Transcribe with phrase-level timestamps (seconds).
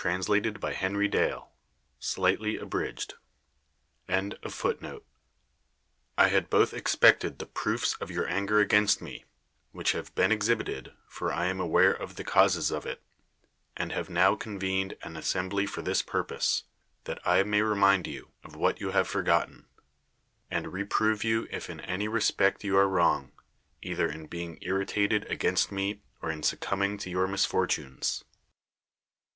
[0.03, 1.45] Ill IN DEFENSE OF HIMSELF^
[2.65, 2.93] (430
[4.09, 4.99] B.C.)
[6.17, 9.25] I HAD both expected the proofs of your anger against me,
[9.71, 13.03] which have been exhibited (for I am aware of the causes of it),
[13.77, 16.63] and have now convened an assembly for this purpose,
[17.03, 19.67] that I may remind you [of what you have forgotten],
[20.49, 23.33] and reprove you if in any respect you are wrong,
[23.83, 28.23] either in being irritated against me or in suc cumbing to your misfortunes.